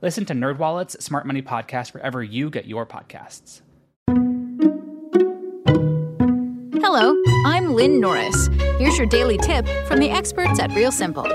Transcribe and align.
Listen 0.00 0.24
to 0.26 0.32
NerdWallet's 0.32 1.04
Smart 1.04 1.26
Money 1.26 1.42
Podcast 1.42 1.92
wherever 1.92 2.22
you 2.22 2.50
get 2.50 2.66
your 2.66 2.86
podcasts. 2.86 3.62
Hello, 6.80 7.20
I'm 7.44 7.74
Lynn 7.74 8.00
Norris. 8.00 8.48
Here's 8.78 8.96
your 8.96 9.08
daily 9.08 9.38
tip 9.38 9.66
from 9.86 9.98
the 9.98 10.10
experts 10.10 10.60
at 10.60 10.72
Real 10.72 10.92
Simple. 10.92 11.26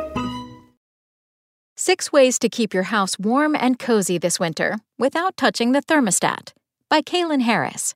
Six 1.76 2.14
ways 2.14 2.40
to 2.40 2.48
keep 2.48 2.74
your 2.74 2.84
house 2.84 3.20
warm 3.20 3.56
and 3.56 3.78
cozy 3.78 4.18
this 4.18 4.40
winter 4.40 4.78
without 4.98 5.36
touching 5.36 5.74
the 5.74 5.82
thermostat 5.82 6.54
by 6.90 7.02
Kaylin 7.02 7.42
Harris. 7.42 7.94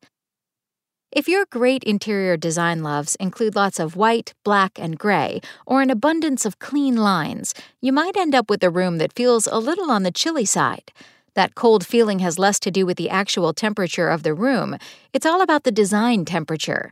If 1.17 1.27
your 1.27 1.47
great 1.49 1.83
interior 1.83 2.37
design 2.37 2.83
loves 2.83 3.15
include 3.15 3.55
lots 3.55 3.79
of 3.79 3.95
white, 3.95 4.35
black, 4.43 4.77
and 4.77 4.99
gray, 4.99 5.41
or 5.65 5.81
an 5.81 5.89
abundance 5.89 6.45
of 6.45 6.59
clean 6.59 6.95
lines, 6.95 7.55
you 7.81 7.91
might 7.91 8.15
end 8.15 8.35
up 8.35 8.51
with 8.51 8.63
a 8.63 8.69
room 8.69 8.99
that 8.99 9.13
feels 9.13 9.47
a 9.47 9.57
little 9.57 9.89
on 9.89 10.03
the 10.03 10.11
chilly 10.11 10.45
side. 10.45 10.91
That 11.33 11.55
cold 11.55 11.83
feeling 11.83 12.19
has 12.19 12.37
less 12.37 12.59
to 12.59 12.69
do 12.69 12.85
with 12.85 12.97
the 12.97 13.09
actual 13.09 13.51
temperature 13.51 14.09
of 14.09 14.21
the 14.21 14.35
room, 14.35 14.77
it's 15.11 15.25
all 15.25 15.41
about 15.41 15.63
the 15.63 15.71
design 15.71 16.23
temperature. 16.23 16.91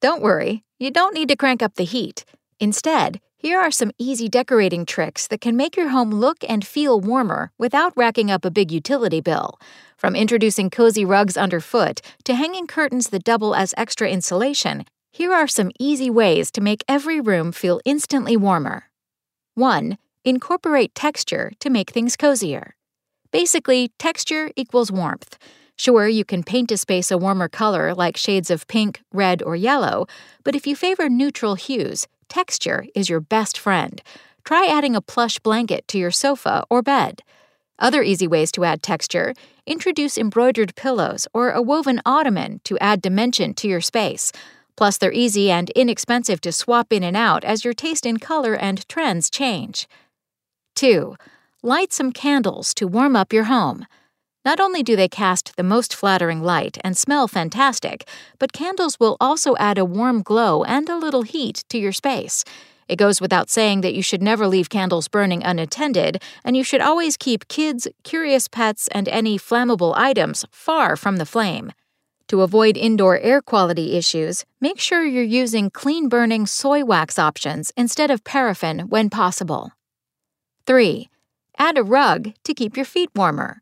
Don't 0.00 0.22
worry, 0.22 0.64
you 0.78 0.90
don't 0.90 1.12
need 1.12 1.28
to 1.28 1.36
crank 1.36 1.62
up 1.62 1.74
the 1.74 1.84
heat. 1.84 2.24
Instead, 2.58 3.20
here 3.40 3.60
are 3.60 3.70
some 3.70 3.92
easy 3.98 4.28
decorating 4.28 4.84
tricks 4.84 5.28
that 5.28 5.40
can 5.40 5.56
make 5.56 5.76
your 5.76 5.90
home 5.90 6.10
look 6.10 6.38
and 6.48 6.66
feel 6.66 7.00
warmer 7.00 7.52
without 7.56 7.92
racking 7.94 8.32
up 8.32 8.44
a 8.44 8.50
big 8.50 8.72
utility 8.72 9.20
bill. 9.20 9.60
From 9.96 10.16
introducing 10.16 10.70
cozy 10.70 11.04
rugs 11.04 11.36
underfoot 11.36 12.00
to 12.24 12.34
hanging 12.34 12.66
curtains 12.66 13.10
that 13.10 13.22
double 13.22 13.54
as 13.54 13.74
extra 13.76 14.10
insulation, 14.10 14.84
here 15.12 15.32
are 15.32 15.46
some 15.46 15.70
easy 15.78 16.10
ways 16.10 16.50
to 16.50 16.60
make 16.60 16.82
every 16.88 17.20
room 17.20 17.52
feel 17.52 17.80
instantly 17.84 18.36
warmer. 18.36 18.90
1. 19.54 19.98
Incorporate 20.24 20.92
texture 20.96 21.52
to 21.60 21.70
make 21.70 21.90
things 21.90 22.16
cozier. 22.16 22.74
Basically, 23.30 23.92
texture 24.00 24.50
equals 24.56 24.90
warmth. 24.90 25.38
Sure, 25.76 26.08
you 26.08 26.24
can 26.24 26.42
paint 26.42 26.72
a 26.72 26.76
space 26.76 27.12
a 27.12 27.16
warmer 27.16 27.48
color 27.48 27.94
like 27.94 28.16
shades 28.16 28.50
of 28.50 28.66
pink, 28.66 29.00
red, 29.12 29.44
or 29.44 29.54
yellow, 29.54 30.06
but 30.42 30.56
if 30.56 30.66
you 30.66 30.74
favor 30.74 31.08
neutral 31.08 31.54
hues, 31.54 32.08
texture 32.28 32.86
is 32.94 33.08
your 33.08 33.20
best 33.20 33.58
friend. 33.58 34.02
Try 34.44 34.66
adding 34.66 34.94
a 34.96 35.00
plush 35.00 35.38
blanket 35.38 35.86
to 35.88 35.98
your 35.98 36.10
sofa 36.10 36.64
or 36.70 36.82
bed. 36.82 37.22
Other 37.78 38.02
easy 38.02 38.26
ways 38.26 38.50
to 38.52 38.64
add 38.64 38.82
texture 38.82 39.34
introduce 39.66 40.16
embroidered 40.16 40.74
pillows 40.74 41.26
or 41.34 41.50
a 41.50 41.62
woven 41.62 42.00
ottoman 42.06 42.60
to 42.64 42.78
add 42.78 43.02
dimension 43.02 43.54
to 43.54 43.68
your 43.68 43.80
space. 43.80 44.32
Plus, 44.76 44.96
they're 44.96 45.12
easy 45.12 45.50
and 45.50 45.70
inexpensive 45.70 46.40
to 46.40 46.52
swap 46.52 46.92
in 46.92 47.02
and 47.02 47.16
out 47.16 47.44
as 47.44 47.64
your 47.64 47.74
taste 47.74 48.06
in 48.06 48.18
color 48.18 48.54
and 48.54 48.88
trends 48.88 49.28
change. 49.28 49.88
2. 50.76 51.16
Light 51.62 51.92
some 51.92 52.12
candles 52.12 52.72
to 52.74 52.86
warm 52.86 53.16
up 53.16 53.32
your 53.32 53.44
home. 53.44 53.86
Not 54.48 54.60
only 54.60 54.82
do 54.82 54.96
they 54.96 55.08
cast 55.10 55.56
the 55.58 55.62
most 55.62 55.94
flattering 55.94 56.42
light 56.42 56.78
and 56.82 56.96
smell 56.96 57.28
fantastic, 57.28 58.08
but 58.38 58.54
candles 58.54 58.98
will 58.98 59.18
also 59.20 59.54
add 59.58 59.76
a 59.76 59.84
warm 59.84 60.22
glow 60.22 60.64
and 60.64 60.88
a 60.88 60.96
little 60.96 61.20
heat 61.20 61.64
to 61.68 61.76
your 61.76 61.92
space. 61.92 62.46
It 62.88 62.96
goes 62.96 63.20
without 63.20 63.50
saying 63.50 63.82
that 63.82 63.92
you 63.92 64.00
should 64.00 64.22
never 64.22 64.48
leave 64.48 64.70
candles 64.70 65.06
burning 65.06 65.42
unattended, 65.42 66.22
and 66.44 66.56
you 66.56 66.64
should 66.64 66.80
always 66.80 67.18
keep 67.18 67.48
kids, 67.48 67.86
curious 68.04 68.48
pets, 68.48 68.88
and 68.88 69.06
any 69.06 69.38
flammable 69.38 69.92
items 69.94 70.46
far 70.50 70.96
from 70.96 71.18
the 71.18 71.26
flame. 71.26 71.72
To 72.28 72.40
avoid 72.40 72.78
indoor 72.78 73.18
air 73.18 73.42
quality 73.42 73.98
issues, 73.98 74.46
make 74.62 74.80
sure 74.80 75.04
you're 75.04 75.22
using 75.42 75.68
clean 75.68 76.08
burning 76.08 76.46
soy 76.46 76.86
wax 76.86 77.18
options 77.18 77.70
instead 77.76 78.10
of 78.10 78.24
paraffin 78.24 78.88
when 78.88 79.10
possible. 79.10 79.72
3. 80.66 81.10
Add 81.58 81.76
a 81.76 81.82
rug 81.82 82.32
to 82.44 82.54
keep 82.54 82.78
your 82.78 82.86
feet 82.86 83.10
warmer. 83.14 83.60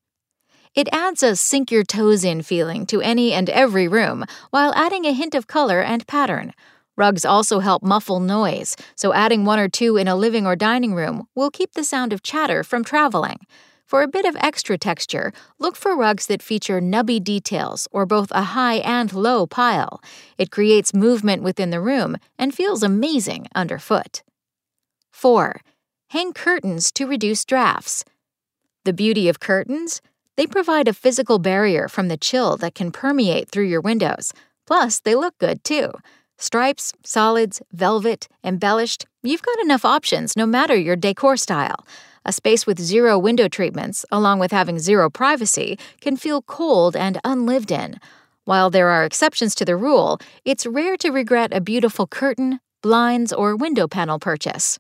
It 0.77 0.91
adds 0.93 1.23
a 1.23 1.37
sink 1.37 1.73
your 1.73 1.85
toes 1.85 2.23
in 2.23 2.43
feeling 2.43 2.85
to 2.89 3.01
any 3.01 3.33
and 3.33 3.49
every 3.49 3.89
room 3.89 4.27
while 4.51 4.75
adding 4.75 5.07
a 5.07 5.15
hint 5.15 5.35
of 5.35 5.47
color 5.47 5.81
and 5.81 6.07
pattern. 6.07 6.53
Rugs 6.97 7.25
also 7.25 7.61
help 7.61 7.83
muffle 7.83 8.21
noise, 8.21 8.77
so 8.95 9.15
adding 9.15 9.47
one 9.47 9.59
or 9.59 9.71
two 9.71 9.97
in 9.97 10.07
a 10.07 10.15
living 10.15 10.47
or 10.47 10.55
dining 10.55 10.95
room 10.95 11.29
will 11.35 11.51
keep 11.51 11.73
the 11.73 11.83
sound 11.83 12.13
of 12.13 12.23
chatter 12.23 12.63
from 12.63 12.85
traveling. 12.85 13.39
For 13.87 14.03
a 14.03 14.09
bit 14.09 14.27
of 14.27 14.37
extra 14.37 14.77
texture, 14.77 15.33
look 15.59 15.77
for 15.77 15.97
rugs 15.97 16.27
that 16.27 16.43
feature 16.43 16.79
nubby 16.79 17.25
details 17.25 17.89
or 17.91 18.05
both 18.05 18.31
a 18.33 18.43
high 18.43 18.77
and 18.77 19.11
low 19.15 19.47
pile. 19.47 20.03
It 20.37 20.51
creates 20.51 20.93
movement 20.93 21.43
within 21.43 21.71
the 21.71 21.81
room 21.81 22.19
and 22.39 22.55
feels 22.55 22.83
amazing 22.83 23.47
underfoot. 23.55 24.23
4. 25.11 25.63
Hang 26.11 26.35
curtains 26.35 26.93
to 26.93 27.07
reduce 27.07 27.47
drafts. 27.47 28.05
The 28.85 28.93
beauty 28.93 29.31
of 29.31 29.41
curtains? 29.41 30.03
They 30.37 30.47
provide 30.47 30.87
a 30.87 30.93
physical 30.93 31.39
barrier 31.39 31.89
from 31.89 32.09
the 32.09 32.17
chill 32.17 32.57
that 32.59 32.75
can 32.75 32.93
permeate 32.93 33.51
through 33.51 33.65
your 33.65 33.81
windows. 33.81 34.33
Plus, 34.67 35.01
they 35.01 35.15
look 35.15 35.39
good 35.39 35.65
too. 35.65 35.93
Stripes, 36.39 36.93
solids, 37.05 37.63
velvet, 37.73 38.29
embellished, 38.45 39.07
you've 39.23 39.43
got 39.43 39.59
enough 39.61 39.85
options 39.85 40.37
no 40.37 40.45
matter 40.45 40.77
your 40.77 40.97
decor 40.97 41.37
style. 41.39 41.87
A 42.27 42.33
space 42.33 42.67
with 42.67 42.79
zero 42.79 43.19
window 43.19 43.49
treatments, 43.49 44.05
along 44.11 44.39
with 44.39 44.53
having 44.53 44.79
zero 44.79 45.09
privacy, 45.09 45.79
can 46.01 46.17
feel 46.17 46.43
cold 46.43 46.97
and 46.97 47.19
unlived 47.25 47.71
in. 47.71 47.99
While 48.45 48.69
there 48.69 48.89
are 48.91 49.05
exceptions 49.05 49.55
to 49.55 49.65
the 49.65 49.77
rule, 49.77 50.19
it's 50.45 50.67
rare 50.67 50.97
to 50.99 51.11
regret 51.11 51.53
a 51.55 51.61
beautiful 51.61 52.07
curtain, 52.07 52.61
blinds, 52.83 53.33
or 53.33 53.57
window 53.57 53.89
panel 53.89 54.19
purchase. 54.19 54.79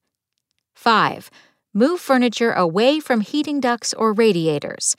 5. 0.74 1.30
Move 1.72 2.00
furniture 2.00 2.52
away 2.52 3.00
from 3.00 3.22
heating 3.22 3.60
ducts 3.60 3.94
or 3.94 4.12
radiators. 4.12 4.94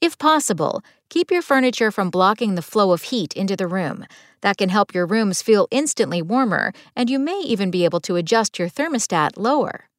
If 0.00 0.16
possible, 0.16 0.82
keep 1.10 1.30
your 1.30 1.42
furniture 1.42 1.90
from 1.90 2.08
blocking 2.08 2.54
the 2.54 2.62
flow 2.62 2.92
of 2.92 3.02
heat 3.02 3.34
into 3.34 3.54
the 3.54 3.66
room. 3.66 4.06
That 4.40 4.56
can 4.56 4.70
help 4.70 4.94
your 4.94 5.04
rooms 5.04 5.42
feel 5.42 5.68
instantly 5.70 6.22
warmer, 6.22 6.72
and 6.96 7.10
you 7.10 7.18
may 7.18 7.38
even 7.40 7.70
be 7.70 7.84
able 7.84 8.00
to 8.00 8.16
adjust 8.16 8.58
your 8.58 8.70
thermostat 8.70 9.32
lower. 9.36 9.90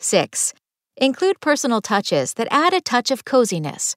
6. 0.00 0.54
Include 0.96 1.40
personal 1.40 1.80
touches 1.80 2.34
that 2.34 2.48
add 2.50 2.74
a 2.74 2.80
touch 2.80 3.12
of 3.12 3.24
coziness. 3.24 3.94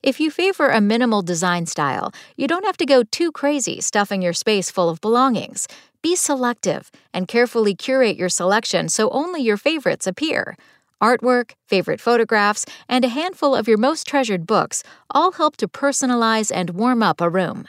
If 0.00 0.20
you 0.20 0.30
favor 0.30 0.68
a 0.68 0.80
minimal 0.80 1.22
design 1.22 1.66
style, 1.66 2.12
you 2.36 2.46
don't 2.46 2.64
have 2.64 2.76
to 2.76 2.86
go 2.86 3.02
too 3.02 3.32
crazy 3.32 3.80
stuffing 3.80 4.22
your 4.22 4.32
space 4.32 4.70
full 4.70 4.88
of 4.88 5.00
belongings. 5.00 5.66
Be 6.02 6.14
selective 6.14 6.90
and 7.12 7.26
carefully 7.26 7.74
curate 7.74 8.16
your 8.16 8.28
selection 8.28 8.88
so 8.88 9.10
only 9.10 9.42
your 9.42 9.56
favorites 9.56 10.06
appear. 10.06 10.56
Artwork, 11.02 11.52
favorite 11.66 12.00
photographs, 12.00 12.64
and 12.88 13.04
a 13.04 13.08
handful 13.08 13.54
of 13.56 13.66
your 13.66 13.78
most 13.78 14.06
treasured 14.06 14.46
books 14.46 14.82
all 15.10 15.32
help 15.32 15.56
to 15.56 15.66
personalize 15.66 16.52
and 16.54 16.70
warm 16.70 17.02
up 17.02 17.20
a 17.20 17.28
room. 17.28 17.66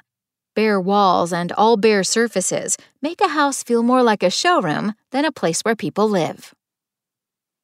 Bare 0.55 0.79
walls 0.79 1.33
and 1.33 1.51
all 1.53 1.77
bare 1.77 2.03
surfaces 2.03 2.77
make 3.01 3.21
a 3.21 3.29
house 3.29 3.63
feel 3.63 3.81
more 3.81 4.03
like 4.03 4.21
a 4.21 4.29
showroom 4.29 4.93
than 5.11 5.25
a 5.25 5.31
place 5.31 5.61
where 5.61 5.75
people 5.75 6.07
live. 6.07 6.53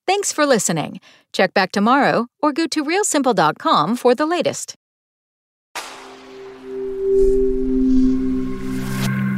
Thanks 0.08 0.32
for 0.32 0.46
listening. 0.48 1.00
Check 1.34 1.54
back 1.54 1.72
tomorrow 1.72 2.28
or 2.42 2.52
go 2.52 2.66
to 2.66 2.84
realsimple.com 2.84 3.96
for 3.96 4.16
the 4.16 4.26
latest. 4.26 4.76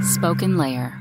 SpokenLayer. 0.01 1.00